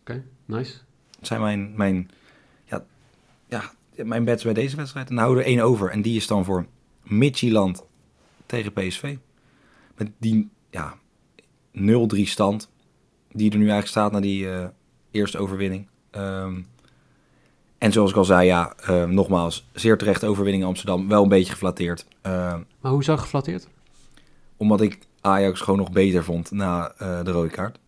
Oké, 0.00 0.24
nice. 0.44 0.78
Dat 1.10 1.26
zijn 1.26 1.40
mijn, 1.40 1.72
mijn, 1.76 2.10
ja, 2.64 2.84
ja, 3.46 3.72
mijn 4.04 4.24
bets 4.24 4.44
bij 4.44 4.54
deze 4.54 4.76
wedstrijd. 4.76 5.08
En 5.08 5.14
dan 5.14 5.24
houden 5.24 5.44
er 5.44 5.50
één 5.50 5.60
over. 5.60 5.90
En 5.90 6.02
die 6.02 6.16
is 6.16 6.26
dan 6.26 6.44
voor 6.44 6.66
Midtjylland 7.08 7.84
tegen 8.46 8.72
PSV. 8.72 9.16
Met 9.96 10.10
die 10.18 10.48
ja, 10.70 10.98
0-3 11.78 11.80
stand 12.22 12.70
die 13.32 13.50
er 13.50 13.56
nu 13.58 13.62
eigenlijk 13.68 13.86
staat 13.86 14.12
na 14.12 14.20
die 14.20 14.50
eh, 14.50 14.66
eerste 15.10 15.38
overwinning. 15.38 15.88
Ehm, 16.10 16.60
en 17.78 17.92
zoals 17.92 18.10
ik 18.10 18.16
al 18.16 18.24
zei, 18.24 18.46
ja, 18.46 18.74
eh, 18.76 19.04
nogmaals, 19.04 19.68
zeer 19.72 19.98
terecht 19.98 20.24
overwinning 20.24 20.62
in 20.62 20.68
Amsterdam. 20.68 21.08
Wel 21.08 21.22
een 21.22 21.28
beetje 21.28 21.52
geflatteerd. 21.52 22.06
Ehm, 22.20 22.60
Maar 22.80 22.92
hoezo 22.92 23.16
geflatteerd? 23.16 23.68
omdat 24.56 24.80
ik 24.80 24.98
Ajax 25.20 25.60
gewoon 25.60 25.78
nog 25.78 25.90
beter 25.90 26.24
vond 26.24 26.50
na 26.50 26.92
eh, 26.98 27.24
de 27.24 27.30
rode 27.30 27.48
kaart. 27.48 27.78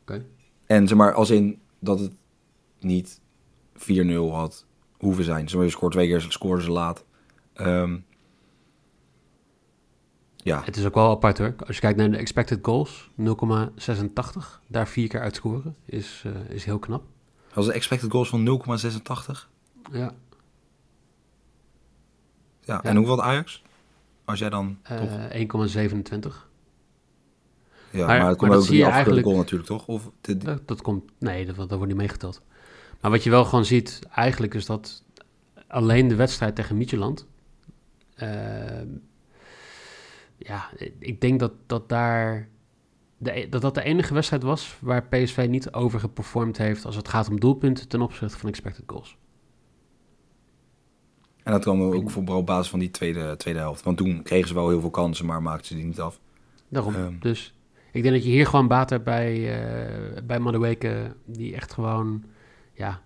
Oké. 0.00 0.24
En 0.66 0.88
zeg 0.88 0.96
maar, 0.96 1.14
als 1.14 1.30
in 1.30 1.60
dat 1.78 2.00
het 2.00 2.12
niet 2.80 3.20
4-0 3.74 4.32
had 4.32 4.66
hoeven 4.98 5.24
zijn. 5.24 5.46
Je 5.48 5.70
scoort 5.70 5.92
twee 5.92 6.08
keer, 6.08 6.26
scoren 6.28 6.62
ze 6.62 6.70
laat. 6.70 7.04
Ehm, 7.58 7.98
ja, 10.36 10.62
Het 10.64 10.76
is 10.76 10.84
ook 10.86 10.94
wel 10.94 11.10
apart 11.10 11.38
hoor. 11.38 11.54
Als 11.66 11.74
je 11.74 11.80
kijkt 11.82 11.98
naar 11.98 12.10
de 12.10 12.16
expected 12.16 12.58
goals, 12.62 13.10
0,86. 13.14 14.60
Daar 14.66 14.88
vier 14.88 15.08
keer 15.08 15.20
uitscoren 15.20 15.76
is, 15.84 16.22
eh, 16.26 16.54
is 16.54 16.64
heel 16.64 16.78
knap. 16.78 17.02
als 17.54 17.66
de 17.66 17.72
expected 17.72 18.10
goals 18.10 18.28
van 18.28 18.42
0,86. 18.42 19.50
Ja. 19.92 19.98
Ja. 19.98 20.12
Ja. 22.60 22.82
En 22.82 22.96
hoeveel 22.96 23.22
Ajax? 23.22 23.62
Als 24.24 24.38
jij 24.38 24.48
dan 24.50 24.78
toch... 24.82 24.98
Eh 24.98 25.40
1,27. 25.40 26.48
Ja, 27.90 28.06
maar- 28.06 28.18
maar, 28.18 28.28
het 28.28 28.36
komt 28.36 28.40
maar 28.40 28.50
dat 28.50 28.58
ook 28.58 28.64
zie 28.64 28.76
die 28.76 28.84
eigenlijk- 28.86 29.26
goal 29.26 29.36
natuurlijk, 29.36 29.68
toch? 29.68 29.86
Of 29.86 30.10
de, 30.20 30.36
Dat, 30.36 30.68
dat 30.68 30.82
komt, 30.82 31.10
nee, 31.18 31.46
dat, 31.46 31.56
dat 31.56 31.70
wordt 31.70 31.86
niet 31.86 31.96
meegeteld. 31.96 32.42
Maar 33.00 33.10
wat 33.10 33.22
je 33.24 33.30
wel 33.30 33.44
gewoon 33.44 33.64
ziet, 33.64 34.00
eigenlijk 34.14 34.54
is 34.54 34.66
dat 34.66 35.04
alleen 35.68 36.08
de 36.08 36.14
wedstrijd 36.14 36.54
tegen 36.54 36.76
Midtjylland. 36.76 37.26
Ehm, 38.18 38.88
ja, 40.36 40.70
ik 40.98 41.20
denk 41.20 41.40
dat 41.40 41.52
dat 41.66 41.88
daar. 41.88 42.48
De, 43.20 43.46
dat 43.50 43.62
dat 43.62 43.74
de 43.74 43.82
enige 43.82 44.14
wedstrijd 44.14 44.42
was 44.42 44.76
waar 44.80 45.06
PSV 45.06 45.46
niet 45.50 45.72
over 45.72 46.00
geperformd 46.00 46.58
heeft 46.58 46.84
als 46.84 46.96
het 46.96 47.08
gaat 47.08 47.28
om 47.28 47.40
doelpunten 47.40 47.88
ten 47.88 48.00
opzichte 48.00 48.38
van 48.38 48.48
expected 48.48 48.84
goals. 48.86 49.16
En 51.42 51.52
dat 51.52 51.62
kwam 51.62 51.82
ook 51.82 52.10
vooral 52.10 52.38
op 52.38 52.46
basis 52.46 52.70
van 52.70 52.78
die 52.78 52.90
tweede, 52.90 53.36
tweede 53.36 53.60
helft. 53.60 53.84
Want 53.84 53.96
toen 53.96 54.22
kregen 54.22 54.48
ze 54.48 54.54
wel 54.54 54.68
heel 54.68 54.80
veel 54.80 54.90
kansen, 54.90 55.26
maar 55.26 55.42
maakten 55.42 55.66
ze 55.66 55.74
die 55.74 55.84
niet 55.84 56.00
af. 56.00 56.20
Daarom. 56.68 56.94
Ehm. 56.94 57.18
dus 57.20 57.54
ik 57.92 58.02
denk 58.02 58.14
dat 58.14 58.24
je 58.24 58.30
hier 58.30 58.46
gewoon 58.46 58.68
baat 58.68 58.90
hebt 58.90 59.04
bij, 59.04 59.60
eh 59.60 60.22
bij 60.22 60.38
Madueke, 60.38 61.16
die 61.24 61.54
echt 61.54 61.72
gewoon 61.72 62.24
ja, 62.72 63.02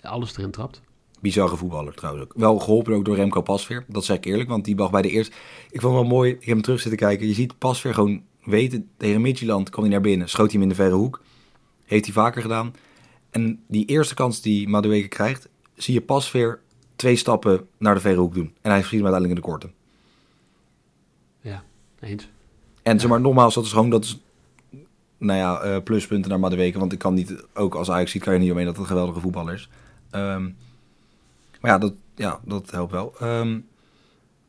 alles 0.00 0.36
erin 0.36 0.50
trapt. 0.50 0.82
Bizarre 1.20 1.56
voetballer 1.56 1.94
trouwens 1.94 2.24
ook. 2.24 2.32
Wel 2.36 2.58
geholpen 2.58 2.94
ook 2.94 3.04
door 3.04 3.16
Remco 3.16 3.40
Pasveer. 3.40 3.84
Dat 3.88 4.04
zeg 4.04 4.16
ik 4.16 4.24
eerlijk, 4.24 4.48
want 4.48 4.64
die 4.64 4.76
mag 4.76 4.90
bij 4.90 5.02
de 5.02 5.10
eerste... 5.10 5.32
Ik 5.70 5.80
vond 5.80 5.94
het 5.94 6.02
wel 6.02 6.16
mooi, 6.16 6.30
ik 6.30 6.38
heb 6.38 6.54
hem 6.54 6.62
terug 6.62 6.80
zitten 6.80 6.98
kijken. 6.98 7.26
Je 7.26 7.34
ziet 7.34 7.58
Pasveer 7.58 7.94
gewoon 7.94 8.22
weten, 8.44 8.88
tegen 8.96 9.20
Midtjylland 9.20 9.70
kwam 9.70 9.84
hij 9.84 9.92
naar 9.92 10.02
binnen. 10.02 10.28
Schoot 10.28 10.50
hij 10.50 10.60
hem 10.60 10.62
in 10.62 10.68
de 10.68 10.82
verre 10.82 10.94
hoek. 10.94 11.22
Heeft 11.84 12.04
hij 12.04 12.14
vaker 12.14 12.42
gedaan. 12.42 12.74
En 13.30 13.62
die 13.66 13.86
eerste 13.86 14.14
kans 14.14 14.40
die 14.40 14.68
Madueke 14.68 15.08
krijgt, 15.08 15.48
zie 15.74 15.94
je 15.94 16.00
Pasveer 16.00 16.60
twee 16.96 17.16
stappen 17.16 17.66
naar 17.78 17.94
de 17.94 18.00
verre 18.00 18.20
hoek 18.20 18.34
doen. 18.34 18.54
En 18.62 18.70
hij 18.70 18.82
schiet 18.82 19.00
hem 19.00 19.12
uiteindelijk 19.12 19.38
in 19.38 19.46
de 19.46 19.50
korte. 19.52 19.70
Ja, 21.40 21.62
eens. 22.00 22.28
En 22.82 23.00
zeg 23.00 23.10
maar, 23.10 23.20
nogmaals, 23.20 23.54
dat 23.54 23.64
is 23.64 23.72
gewoon 23.72 23.90
dat 23.90 24.04
is, 24.04 24.20
nou 25.18 25.38
ja, 25.38 25.60
eh, 25.60 25.82
pluspunten 25.82 26.30
naar 26.30 26.40
Madueke. 26.40 26.78
Want 26.78 26.92
ik 26.92 26.98
kan 26.98 27.14
niet, 27.14 27.44
ook 27.54 27.74
als 27.74 27.90
Ajax 27.90 28.10
ziet, 28.10 28.22
kan 28.22 28.32
je 28.32 28.38
niet 28.38 28.50
omheen 28.50 28.64
dat 28.64 28.74
het 28.74 28.82
een 28.82 28.90
geweldige 28.90 29.20
voetballer 29.20 29.54
is. 29.54 29.68
Ehm, 30.10 30.48
maar 31.60 31.70
ja 31.70 31.78
dat, 31.78 31.94
ja, 32.14 32.40
dat 32.44 32.70
helpt 32.70 32.92
wel. 32.92 33.14
Ehm, 33.18 33.58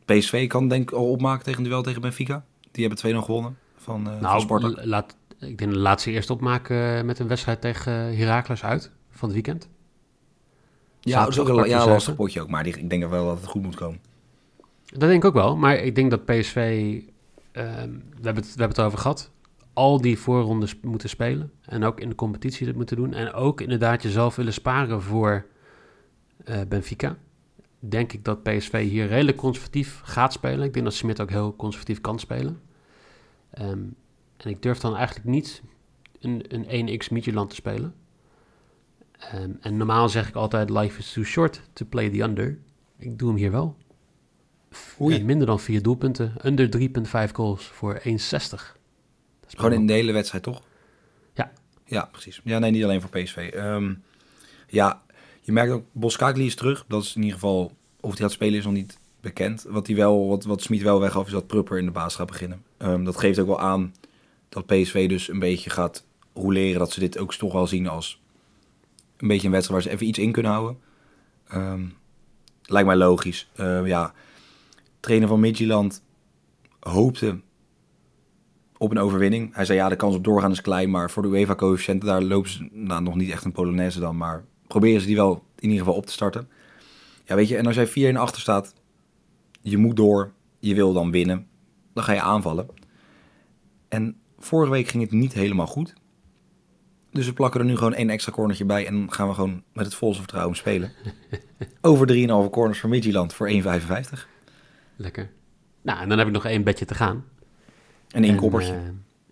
PSV 0.04 0.46
kan 0.46 0.68
denk 0.68 0.90
ik 0.90 0.96
al 0.96 1.10
opmaken 1.10 1.44
tegen 1.44 1.62
een 1.62 1.68
duel 1.68 1.82
tegen 1.82 2.00
Benfica. 2.00 2.44
Die 2.70 2.86
hebben 2.86 3.14
2-0 3.14 3.24
gewonnen 3.24 3.56
van, 3.76 4.10
eh 4.10 4.40
van 4.40 4.60
Nou, 4.60 4.86
laat, 4.86 5.16
ik 5.38 5.58
denk 5.58 5.72
de 5.72 5.78
laatste 5.78 6.10
eerst 6.10 6.30
opmaken 6.30 6.96
eh, 6.96 7.04
met 7.04 7.18
een 7.18 7.28
wedstrijd 7.28 7.60
tegen 7.60 8.16
Heracles 8.16 8.64
uit 8.64 8.90
van 9.10 9.28
het 9.28 9.32
weekend. 9.32 9.68
Ja, 11.00 11.20
dat 11.20 11.28
is 11.28 11.38
ook 11.38 11.48
een 11.48 11.68
ja, 11.68 11.86
lastig 11.86 12.14
potje 12.14 12.40
ook. 12.40 12.48
Maar 12.48 12.64
die, 12.64 12.78
ik 12.78 12.90
denk 12.90 13.08
wel 13.08 13.26
dat 13.26 13.36
het 13.36 13.46
goed 13.46 13.62
moet 13.62 13.74
komen. 13.74 14.00
Dat 14.86 15.00
denk 15.00 15.22
ik 15.22 15.24
ook 15.24 15.34
wel, 15.34 15.56
maar 15.56 15.74
ik 15.74 15.94
denk 15.94 16.10
dat 16.10 16.24
PSV, 16.24 16.56
ehm, 17.52 17.90
we, 18.20 18.22
hebben 18.22 18.42
het, 18.42 18.54
we 18.54 18.60
hebben 18.60 18.76
het 18.76 18.80
over 18.80 18.98
gehad, 18.98 19.30
al 19.72 20.00
die 20.00 20.18
voorrondes 20.18 20.76
moeten 20.82 21.08
spelen. 21.08 21.52
En 21.60 21.84
ook 21.84 22.00
in 22.00 22.08
de 22.08 22.14
competitie 22.14 22.66
dat 22.66 22.74
moeten 22.74 22.96
doen. 22.96 23.14
En 23.14 23.32
ook 23.32 23.60
inderdaad 23.60 24.02
jezelf 24.02 24.36
willen 24.36 24.52
sparen 24.52 25.02
voor 25.02 25.30
eh, 25.32 25.51
Benfica. 26.68 27.16
Denk 27.78 28.12
ik 28.12 28.24
dat 28.24 28.42
PSV 28.42 28.88
hier 28.88 29.06
redelijk 29.06 29.36
conservatief 29.36 30.00
gaat 30.04 30.32
spelen. 30.32 30.64
Ik 30.64 30.72
denk 30.72 30.84
dat 30.84 30.94
Smit 30.94 31.20
ook 31.20 31.30
heel 31.30 31.56
conservatief 31.56 32.00
kan 32.00 32.18
spelen. 32.18 32.60
Ehm, 33.50 33.84
en 34.36 34.50
ik 34.50 34.62
durf 34.62 34.78
dan 34.78 34.96
eigenlijk 34.96 35.26
niet 35.26 35.62
een, 36.20 36.44
een 36.48 37.00
1x 37.00 37.08
Midtjylland 37.08 37.50
te 37.50 37.54
spelen. 37.54 37.94
Ehm, 39.18 39.50
en 39.60 39.76
normaal 39.76 40.08
zeg 40.08 40.28
ik 40.28 40.34
altijd, 40.34 40.70
life 40.70 40.98
is 40.98 41.12
too 41.12 41.24
short 41.24 41.62
to 41.72 41.86
play 41.88 42.10
the 42.10 42.22
under. 42.22 42.58
Ik 42.98 43.18
doe 43.18 43.28
hem 43.28 43.38
hier 43.38 43.50
wel. 43.50 43.76
Oei. 45.00 45.24
Minder 45.24 45.46
dan 45.46 45.60
vier 45.60 45.82
doelpunten. 45.82 46.34
Under 46.44 46.70
3,5 46.70 47.32
goals 47.32 47.64
voor 47.64 48.00
1,60. 48.04 48.76
Dat 49.40 49.50
is 49.50 49.54
Gewoon 49.54 49.72
in 49.72 49.86
de 49.86 49.92
hele 49.92 50.12
wedstrijd, 50.12 50.44
toch? 50.44 50.62
Ja. 51.34 51.52
Ja, 51.84 52.08
precies. 52.12 52.40
Ja, 52.44 52.58
nee, 52.58 52.70
niet 52.70 52.84
alleen 52.84 53.00
voor 53.00 53.10
PSV. 53.10 53.50
Ehm, 53.54 53.94
ja, 54.66 55.02
je 55.42 55.52
merkt 55.52 55.72
ook, 55.72 55.84
Boskakli 55.92 56.46
is 56.46 56.54
terug. 56.54 56.84
Dat 56.88 57.02
is 57.02 57.14
in 57.14 57.22
ieder 57.22 57.38
geval, 57.38 57.72
of 58.00 58.10
hij 58.10 58.20
gaat 58.20 58.32
spelen 58.32 58.58
is 58.58 58.64
nog 58.64 58.72
niet 58.72 58.98
bekend. 59.20 59.66
Wat, 59.68 59.86
hij 59.86 59.96
wel, 59.96 60.28
wat, 60.28 60.44
wat 60.44 60.62
Smit 60.62 60.82
wel 60.82 61.00
weggaf, 61.00 61.26
is 61.26 61.32
dat 61.32 61.46
Prupper 61.46 61.78
in 61.78 61.84
de 61.84 61.90
baas 61.90 62.14
gaat 62.14 62.26
beginnen. 62.26 62.62
Ehm, 62.76 63.04
dat 63.04 63.16
geeft 63.16 63.38
ook 63.38 63.46
wel 63.46 63.60
aan 63.60 63.94
dat 64.48 64.66
PSV 64.66 65.08
dus 65.08 65.28
een 65.28 65.38
beetje 65.38 65.70
gaat 65.70 66.04
roleren. 66.34 66.78
Dat 66.78 66.92
ze 66.92 67.00
dit 67.00 67.18
ook 67.18 67.34
toch 67.34 67.52
wel 67.52 67.66
zien 67.66 67.88
als 67.88 68.20
een 69.16 69.28
beetje 69.28 69.46
een 69.46 69.52
wedstrijd 69.52 69.82
waar 69.82 69.90
ze 69.90 69.96
even 69.96 70.08
iets 70.08 70.18
in 70.18 70.32
kunnen 70.32 70.52
houden. 70.52 70.78
Ehm, 71.48 71.84
lijkt 72.62 72.88
mij 72.88 72.96
logisch. 72.96 73.50
Ehm, 73.56 73.86
ja, 73.86 74.14
trainer 75.00 75.28
van 75.28 75.40
Midtjylland 75.40 76.02
hoopte 76.80 77.40
op 78.76 78.90
een 78.90 78.98
overwinning. 78.98 79.54
Hij 79.54 79.64
zei 79.64 79.78
ja, 79.78 79.88
de 79.88 79.96
kans 79.96 80.14
op 80.14 80.24
doorgaan 80.24 80.50
is 80.50 80.60
klein, 80.60 80.90
maar 80.90 81.10
voor 81.10 81.22
de 81.22 81.28
UEFA-coëfficiënten 81.28 82.08
daar 82.08 82.22
lopen 82.22 82.50
ze 82.50 82.68
nou, 82.72 83.02
nog 83.02 83.14
niet 83.14 83.30
echt 83.30 83.44
een 83.44 83.52
Polonaise 83.52 84.00
dan, 84.00 84.16
maar 84.16 84.44
proberen 84.72 85.00
ze 85.00 85.06
die 85.06 85.16
wel 85.16 85.44
in 85.58 85.68
ieder 85.68 85.78
geval 85.78 85.94
op 85.94 86.06
te 86.06 86.12
starten. 86.12 86.48
Ja, 87.24 87.34
weet 87.34 87.48
je, 87.48 87.56
en 87.56 87.66
als 87.66 87.74
jij 87.74 87.86
4 87.86 88.08
in 88.08 88.16
achter 88.16 88.40
staat, 88.40 88.74
je 89.60 89.76
moet 89.76 89.96
door, 89.96 90.32
je 90.58 90.74
wil 90.74 90.92
dan 90.92 91.10
winnen, 91.10 91.46
dan 91.94 92.04
ga 92.04 92.12
je 92.12 92.20
aanvallen. 92.20 92.66
En 93.88 94.16
vorige 94.38 94.72
week 94.72 94.88
ging 94.88 95.02
het 95.02 95.12
niet 95.12 95.32
helemaal 95.32 95.66
goed. 95.66 95.94
Dus 97.10 97.26
we 97.26 97.32
plakken 97.32 97.60
er 97.60 97.66
nu 97.66 97.76
gewoon 97.76 97.94
één 97.94 98.10
extra 98.10 98.32
cornertje 98.32 98.64
bij 98.64 98.86
en 98.86 98.94
dan 98.98 99.12
gaan 99.12 99.28
we 99.28 99.34
gewoon 99.34 99.62
met 99.72 99.84
het 99.84 99.94
volste 99.94 100.22
vertrouwen 100.22 100.56
spelen. 100.56 100.92
Over 101.80 102.06
3,5 102.46 102.50
corners 102.50 102.80
voor 102.80 102.88
Midtjylland 102.90 103.34
voor 103.34 103.50
1,55. 103.50 103.58
Lekker. 104.96 105.30
Nou, 105.82 106.00
en 106.00 106.08
dan 106.08 106.18
heb 106.18 106.26
ik 106.26 106.32
nog 106.32 106.44
één 106.44 106.64
bedje 106.64 106.84
te 106.84 106.94
gaan. 106.94 107.24
En 108.10 108.24
één 108.24 108.36
koppertje. 108.36 108.72
eh, 108.72 108.80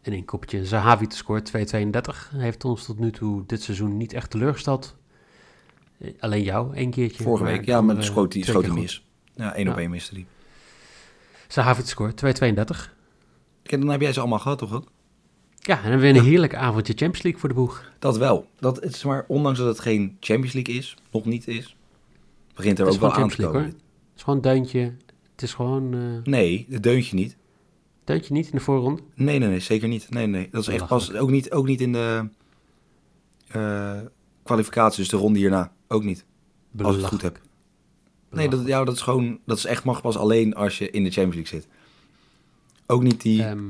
en 0.02 0.12
één 0.12 0.24
koppertje. 0.24 0.64
Zahavi 0.64 1.06
te 1.06 1.16
scoort 1.16 1.52
2,32. 1.56 2.30
Heeft 2.36 2.64
ons 2.64 2.84
tot 2.84 2.98
nu 2.98 3.10
toe 3.10 3.46
dit 3.46 3.62
seizoen 3.62 3.96
niet 3.96 4.12
echt 4.12 4.30
teleurgesteld. 4.30 4.98
Eh, 6.00 6.10
Alleen 6.20 6.42
jou, 6.42 6.74
één 6.74 6.90
keertje. 6.90 7.22
Vorige 7.22 7.42
maar 7.44 7.52
week, 7.52 7.66
ja, 7.66 7.80
maar 7.80 7.96
het 7.96 8.04
schoot 8.04 8.32
hij 8.32 8.42
schoot 8.42 8.64
hij 8.64 8.74
mis. 8.74 9.04
Ja, 9.34 9.54
één 9.54 9.68
op 9.68 9.74
Ja. 9.74 9.80
één 9.80 9.90
miste 9.90 10.14
die. 10.14 10.26
Zahavi 11.48 11.82
te 11.82 11.88
scoort 11.88 12.16
2,32. 12.16 12.94
Kijk, 13.62 13.80
dan 13.80 13.90
heb 13.90 14.00
jij 14.00 14.12
ze 14.12 14.20
allemaal 14.20 14.38
gehad, 14.38 14.58
toch 14.58 14.72
ook? 14.74 14.84
Ja, 15.58 15.76
en 15.76 15.82
dan 15.82 15.90
hebben 15.90 16.12
we 16.12 16.18
een 16.18 16.24
heerlijk 16.24 16.54
avondje 16.54 16.92
Champions 16.92 17.22
League 17.22 17.40
voor 17.40 17.48
de 17.48 17.54
boeg. 17.54 17.90
Dat 17.98 18.16
wel. 18.18 18.46
Dat 18.58 18.84
is 18.84 19.04
maar, 19.04 19.24
ondanks 19.28 19.58
dat 19.58 19.68
het 19.68 19.80
geen 19.80 20.16
Champions 20.20 20.52
League 20.54 20.74
is, 20.74 20.96
nog 21.10 21.24
niet 21.24 21.48
is, 21.48 21.76
begint 22.54 22.78
er 22.78 22.86
ook 22.86 23.00
wel 23.00 23.12
aan 23.12 23.28
te 23.28 23.42
komen. 23.42 23.62
Het 23.64 23.74
is 24.16 24.22
gewoon 24.22 24.36
een 24.38 24.42
deuntje. 24.44 24.80
Het 25.32 25.42
is 25.42 25.54
gewoon 25.54 25.94
uh, 25.94 26.22
Nee, 26.24 26.66
het 26.70 26.82
deuntje 26.82 27.14
niet. 27.16 27.36
deuntje 28.04 28.32
niet 28.34 28.46
in 28.46 28.52
de 28.56 28.60
voorronde. 28.60 29.02
Nee, 29.14 29.38
nee, 29.38 29.48
nee, 29.48 29.60
zeker 29.60 29.88
niet. 29.88 30.10
Nee, 30.10 30.26
nee. 30.26 30.48
Dat 30.50 30.60
is 30.60 30.68
echt 30.68 30.86
pas, 30.86 31.14
ook 31.14 31.30
niet, 31.30 31.50
ook 31.52 31.66
niet 31.66 31.80
in 31.80 31.92
de 31.92 32.28
eh 33.48 33.98
kwalificatie, 34.42 34.98
dus 35.00 35.08
de 35.08 35.16
ronde 35.16 35.38
hierna. 35.38 35.72
Ook 35.92 36.04
niet. 36.04 36.24
Als 36.82 36.94
ik 36.94 37.00
het 37.00 37.10
goed 37.10 37.22
heb. 37.22 37.40
Nee, 38.30 38.48
dat, 38.48 38.66
ja, 38.66 38.84
dat 38.84 38.94
is 38.94 39.00
gewoon, 39.00 39.38
dat 39.46 39.56
is 39.56 39.64
echt 39.64 39.84
mag 39.84 40.00
pas 40.00 40.16
alleen 40.16 40.54
als 40.54 40.78
je 40.78 40.90
in 40.90 41.04
de 41.04 41.10
Champions 41.10 41.50
League 41.50 41.60
zit. 41.60 41.68
Ook 42.86 43.02
niet 43.02 43.20
die 43.22 43.42
Ehm, 43.44 43.64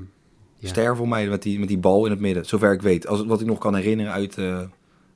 ja. 0.57 0.69
ster 0.69 0.97
voor 0.97 1.09
mij 1.09 1.29
met 1.29 1.43
die, 1.43 1.59
met 1.59 1.69
die 1.69 1.79
bal 1.79 2.05
in 2.05 2.11
het 2.11 2.21
midden, 2.21 2.47
zover 2.47 2.73
ik 2.73 2.83
weet. 2.83 3.07
Als, 3.07 3.25
wat 3.25 3.41
ik 3.41 3.47
nog 3.47 3.59
kan 3.59 3.75
herinneren 3.75 4.13
uit 4.13 4.39
eh, 4.39 4.61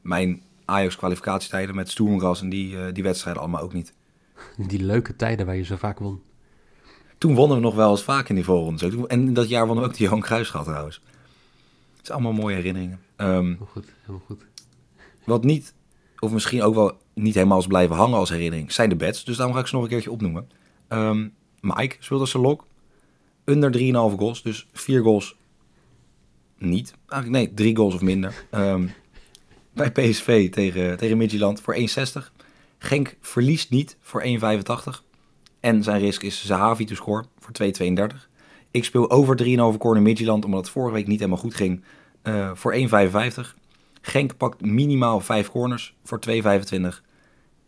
mijn 0.02 0.42
Ajax 0.64 0.96
kwalificatietijden 0.96 1.74
met 1.74 1.90
Stoemgras 1.90 2.40
en 2.40 2.48
die, 2.48 2.78
eh, 2.78 2.92
die 2.94 3.02
wedstrijden 3.02 3.42
allemaal 3.42 3.62
ook 3.62 3.72
niet. 3.72 3.92
Die 4.68 4.82
leuke 4.82 5.16
tijden 5.16 5.46
waar 5.46 5.56
je 5.56 5.62
zo 5.64 5.76
vaak 5.76 5.98
won. 5.98 6.22
Toen 7.18 7.34
wonnen 7.34 7.56
we 7.56 7.62
nog 7.62 7.74
wel 7.74 7.90
eens 7.90 8.02
vaak 8.02 8.28
in 8.28 8.34
die 8.34 8.44
voorrondes. 8.44 8.90
Toen- 8.90 9.08
En 9.08 9.34
dat 9.34 9.48
jaar 9.48 9.66
wonnen 9.66 9.84
we 9.84 9.90
ook 9.90 9.96
de 9.96 10.04
Johan 10.04 10.20
Cruijffschaal 10.20 10.64
trouwens. 10.64 11.00
Het 11.96 12.06
zijn 12.06 12.18
allemaal 12.18 12.42
mooie 12.42 12.54
herinneringen. 12.56 13.00
Heel 13.16 13.56
goed, 13.70 13.86
heel 14.04 14.22
goed. 14.26 14.44
wat 15.24 15.44
niet, 15.44 15.74
of 16.24 16.32
misschien 16.32 16.62
ook 16.62 16.74
wel 16.74 16.92
niet 17.14 17.34
helemaal 17.34 17.58
is 17.58 17.66
blijven 17.66 17.96
hangen 17.96 18.18
als 18.18 18.30
herinnering, 18.30 18.72
zijn 18.72 18.88
de 18.88 18.96
bets. 18.96 19.24
Dus 19.24 19.36
daarom 19.36 19.54
ga 19.54 19.60
ik 19.60 19.66
ze 19.66 19.74
nog 19.74 19.84
een 19.84 19.90
keertje 19.90 20.10
opnoemen. 20.10 20.48
Ehm 20.88 21.28
Mike 21.60 21.96
speelt 21.98 22.20
als 22.20 22.30
zijn 22.30 22.42
lok. 22.42 22.66
Under 23.44 23.78
3,5 23.78 24.18
goals, 24.18 24.42
dus 24.42 24.66
4 24.72 25.02
goals 25.02 25.36
niet. 26.58 26.94
Eigenlijk 27.08 27.44
nee, 27.44 27.54
3 27.54 27.76
goals 27.76 27.94
of 27.94 28.00
minder. 28.00 28.46
Ehm 28.50 28.86
bij 29.72 29.92
PSV 29.92 30.50
tegen, 30.50 30.96
tegen 30.96 31.16
Midtjylland 31.16 31.60
voor 31.60 31.76
1,60. 31.76 31.84
Genk 32.78 33.16
verliest 33.20 33.70
niet 33.70 33.96
voor 34.00 34.24
1,85. 34.24 35.02
En 35.60 35.82
zijn 35.82 36.00
risk 36.00 36.22
is 36.22 36.46
Zahavi 36.46 36.84
to 36.84 36.94
score 36.94 37.24
voor 37.38 37.52
2,32. 37.62 38.16
Ik 38.70 38.84
speel 38.84 39.10
over 39.10 39.44
3,5 39.72 39.78
corner 39.78 40.02
Midtjylland, 40.02 40.44
omdat 40.44 40.60
het 40.60 40.70
vorige 40.70 40.94
week 40.94 41.06
niet 41.06 41.18
helemaal 41.18 41.40
goed 41.40 41.54
ging, 41.54 41.82
uh, 42.22 42.50
voor 42.54 42.74
1,55. 42.74 43.54
Genk 44.06 44.36
pakt 44.36 44.60
minimaal 44.60 45.20
5 45.20 45.50
corners 45.50 45.94
voor 46.02 46.18
2,25. 46.30 47.02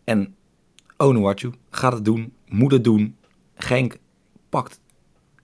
En 0.04 0.34
Onuachu 0.96 1.52
gaat 1.70 1.92
het 1.92 2.04
doen, 2.04 2.32
moet 2.48 2.72
het 2.72 2.84
doen. 2.84 3.16
Genk 3.54 3.96
pakt 4.48 4.80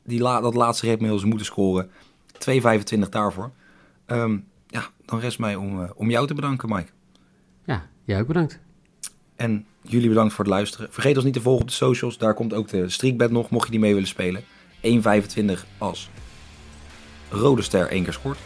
die 0.04 0.20
la 0.20 0.40
dat 0.40 0.54
laatste 0.54 0.86
redmiddel, 0.86 1.18
ze 1.18 1.26
moeten 1.26 1.46
scoren. 1.46 1.90
2,25 3.02 3.08
daarvoor. 3.10 3.50
Um, 4.06 4.46
ja, 4.66 4.84
dan 5.04 5.18
rest 5.18 5.38
mij 5.38 5.56
om, 5.56 5.80
uh, 5.80 5.90
om 5.94 6.10
jou 6.10 6.26
te 6.26 6.34
bedanken, 6.34 6.68
Mike. 6.68 6.90
Ja, 7.64 7.86
jij 8.04 8.20
ook 8.20 8.26
bedankt. 8.26 8.58
En 9.36 9.66
jullie 9.82 10.08
bedankt 10.08 10.34
voor 10.34 10.44
het 10.44 10.54
luisteren. 10.54 10.92
Vergeet 10.92 11.16
ons 11.16 11.24
niet 11.24 11.34
te 11.34 11.40
volgen 11.40 11.62
op 11.62 11.68
de 11.68 11.74
socials. 11.74 12.18
Daar 12.18 12.34
komt 12.34 12.54
ook 12.54 12.68
de 12.68 12.88
streakbed 12.88 13.30
nog, 13.30 13.50
mocht 13.50 13.64
je 13.64 13.70
die 13.70 13.80
mee 13.80 13.94
willen 13.94 14.08
spelen. 14.08 14.42
1,25 14.82 15.66
als 15.78 16.10
rode 17.30 17.62
ster 17.62 17.88
één 17.88 18.04
keer 18.04 18.12
scoort. 18.12 18.38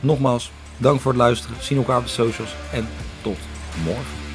Nogmaals, 0.00 0.52
dank 0.76 1.00
voor 1.00 1.12
het 1.12 1.20
luisteren. 1.20 1.56
Zien 1.60 1.78
elkaar 1.78 1.98
op 1.98 2.04
de 2.04 2.10
socials 2.10 2.54
en 2.72 2.88
tot 3.22 3.38
morgen. 3.84 4.25